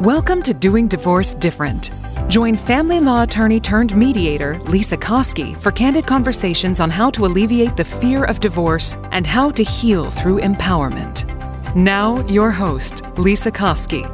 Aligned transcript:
Welcome 0.00 0.40
to 0.44 0.54
Doing 0.54 0.88
Divorce 0.88 1.34
Different. 1.34 1.90
Join 2.28 2.56
family 2.56 3.00
law 3.00 3.24
attorney 3.24 3.60
turned 3.60 3.94
mediator 3.94 4.54
Lesa 4.60 4.96
Koski 4.96 5.54
for 5.60 5.70
candid 5.70 6.06
conversations 6.06 6.80
on 6.80 6.88
how 6.88 7.10
to 7.10 7.26
alleviate 7.26 7.76
the 7.76 7.84
fear 7.84 8.24
of 8.24 8.40
divorce 8.40 8.96
and 9.12 9.26
how 9.26 9.50
to 9.50 9.62
heal 9.62 10.08
through 10.08 10.40
empowerment. 10.40 11.26
Now, 11.76 12.26
your 12.28 12.50
host, 12.50 13.02
Lesa 13.18 13.50
Koski. 13.50 14.08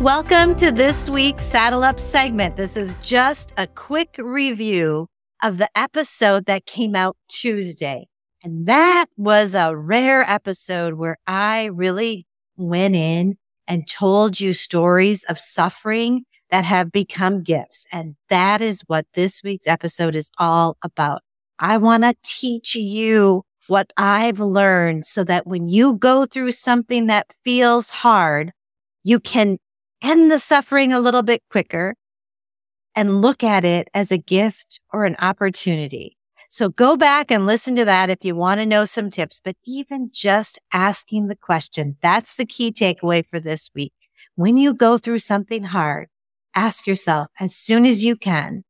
Welcome 0.00 0.54
to 0.58 0.70
this 0.70 1.10
week's 1.10 1.42
Saddle 1.42 1.82
Up 1.82 1.98
segment. 1.98 2.54
This 2.54 2.76
is 2.76 2.94
just 3.02 3.52
a 3.56 3.66
quick 3.66 4.14
review 4.16 5.08
of 5.42 5.58
the 5.58 5.68
episode 5.74 6.46
that 6.46 6.66
came 6.66 6.94
out 6.94 7.16
Tuesday. 7.28 8.06
And 8.42 8.66
that 8.66 9.06
was 9.16 9.54
a 9.54 9.76
rare 9.76 10.28
episode 10.28 10.94
where 10.94 11.18
I 11.26 11.66
really 11.66 12.26
went 12.56 12.96
in 12.96 13.36
and 13.68 13.86
told 13.88 14.40
you 14.40 14.52
stories 14.52 15.24
of 15.24 15.38
suffering 15.38 16.24
that 16.50 16.64
have 16.64 16.90
become 16.92 17.42
gifts. 17.42 17.86
And 17.92 18.16
that 18.28 18.60
is 18.60 18.82
what 18.86 19.06
this 19.14 19.42
week's 19.42 19.66
episode 19.66 20.16
is 20.16 20.30
all 20.38 20.76
about. 20.82 21.22
I 21.58 21.78
want 21.78 22.02
to 22.02 22.14
teach 22.24 22.74
you 22.74 23.44
what 23.68 23.92
I've 23.96 24.40
learned 24.40 25.06
so 25.06 25.22
that 25.24 25.46
when 25.46 25.68
you 25.68 25.94
go 25.94 26.26
through 26.26 26.50
something 26.50 27.06
that 27.06 27.32
feels 27.44 27.90
hard, 27.90 28.50
you 29.04 29.20
can 29.20 29.58
end 30.02 30.30
the 30.30 30.40
suffering 30.40 30.92
a 30.92 31.00
little 31.00 31.22
bit 31.22 31.42
quicker 31.48 31.94
and 32.96 33.22
look 33.22 33.44
at 33.44 33.64
it 33.64 33.88
as 33.94 34.10
a 34.10 34.18
gift 34.18 34.80
or 34.92 35.04
an 35.04 35.16
opportunity. 35.20 36.16
So 36.54 36.68
go 36.68 36.98
back 36.98 37.30
and 37.30 37.46
listen 37.46 37.76
to 37.76 37.86
that 37.86 38.10
if 38.10 38.26
you 38.26 38.36
want 38.36 38.60
to 38.60 38.66
know 38.66 38.84
some 38.84 39.10
tips, 39.10 39.40
but 39.42 39.56
even 39.64 40.10
just 40.12 40.58
asking 40.70 41.28
the 41.28 41.34
question, 41.34 41.96
that's 42.02 42.36
the 42.36 42.44
key 42.44 42.70
takeaway 42.70 43.24
for 43.24 43.40
this 43.40 43.70
week. 43.74 43.94
When 44.34 44.58
you 44.58 44.74
go 44.74 44.98
through 44.98 45.20
something 45.20 45.62
hard, 45.62 46.08
ask 46.54 46.86
yourself 46.86 47.28
as 47.40 47.56
soon 47.56 47.86
as 47.86 48.04
you 48.04 48.16
can, 48.16 48.64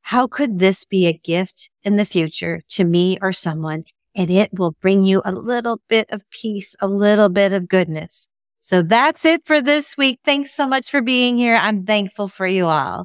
how 0.00 0.26
could 0.26 0.58
this 0.58 0.86
be 0.86 1.06
a 1.06 1.12
gift 1.12 1.68
in 1.82 1.98
the 1.98 2.06
future 2.06 2.62
to 2.70 2.84
me 2.84 3.18
or 3.20 3.30
someone? 3.30 3.84
And 4.16 4.30
it 4.30 4.48
will 4.54 4.74
bring 4.80 5.04
you 5.04 5.20
a 5.22 5.32
little 5.32 5.82
bit 5.90 6.10
of 6.10 6.22
peace, 6.30 6.74
a 6.80 6.86
little 6.86 7.28
bit 7.28 7.52
of 7.52 7.68
goodness. 7.68 8.30
So 8.58 8.80
that's 8.80 9.26
it 9.26 9.42
for 9.44 9.60
this 9.60 9.98
week. 9.98 10.20
Thanks 10.24 10.50
so 10.52 10.66
much 10.66 10.90
for 10.90 11.02
being 11.02 11.36
here. 11.36 11.56
I'm 11.56 11.84
thankful 11.84 12.28
for 12.28 12.46
you 12.46 12.68
all. 12.68 13.04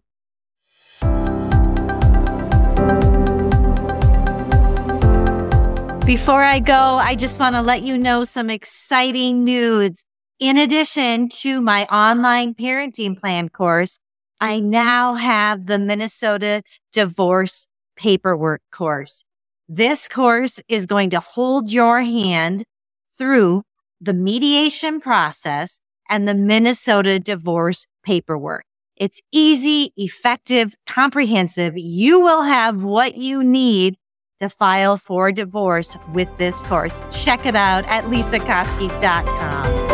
Before 6.07 6.41
I 6.41 6.59
go, 6.59 6.73
I 6.73 7.15
just 7.15 7.37
want 7.37 7.55
to 7.55 7.61
let 7.61 7.81
you 7.81 7.97
know 7.97 8.23
some 8.23 8.49
exciting 8.49 9.43
news. 9.43 10.05
In 10.39 10.55
addition 10.55 11.27
to 11.41 11.59
my 11.59 11.83
online 11.87 12.53
parenting 12.53 13.19
plan 13.19 13.49
course, 13.49 13.99
I 14.39 14.61
now 14.61 15.15
have 15.15 15.65
the 15.65 15.77
Minnesota 15.77 16.63
divorce 16.93 17.67
paperwork 17.97 18.61
course. 18.71 19.25
This 19.67 20.07
course 20.07 20.61
is 20.69 20.85
going 20.85 21.09
to 21.09 21.19
hold 21.19 21.73
your 21.73 22.01
hand 22.01 22.63
through 23.11 23.63
the 23.99 24.13
mediation 24.13 25.01
process 25.01 25.81
and 26.09 26.25
the 26.25 26.33
Minnesota 26.33 27.19
divorce 27.19 27.85
paperwork. 28.05 28.63
It's 28.95 29.19
easy, 29.33 29.91
effective, 29.97 30.73
comprehensive. 30.85 31.73
You 31.75 32.21
will 32.21 32.43
have 32.43 32.81
what 32.81 33.15
you 33.15 33.43
need 33.43 33.97
to 34.39 34.49
file 34.49 34.97
for 34.97 35.31
divorce 35.31 35.97
with 36.13 36.35
this 36.37 36.63
course. 36.63 37.03
Check 37.23 37.45
it 37.45 37.55
out 37.55 37.85
at 37.85 38.05
lesakoski.com. 38.05 39.87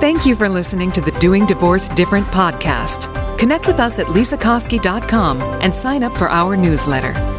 Thank 0.00 0.26
you 0.26 0.36
for 0.36 0.48
listening 0.48 0.92
to 0.92 1.00
the 1.00 1.10
Doing 1.12 1.44
Divorce 1.44 1.88
Different 1.88 2.26
podcast. 2.28 3.08
Connect 3.38 3.66
with 3.66 3.80
us 3.80 3.98
at 3.98 4.06
lesakoski.com 4.06 5.40
and 5.40 5.74
sign 5.74 6.02
up 6.02 6.16
for 6.16 6.28
our 6.30 6.56
newsletter. 6.56 7.37